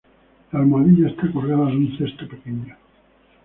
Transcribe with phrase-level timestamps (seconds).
[0.51, 2.75] La almohadilla está colgada de un cesto pequeño.